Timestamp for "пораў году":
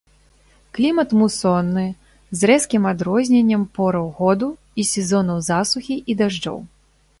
3.77-4.49